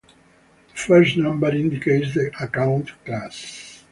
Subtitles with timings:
[0.71, 3.83] The first number indicates the account class.